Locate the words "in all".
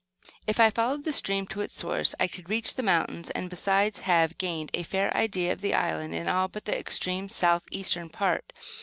6.15-6.47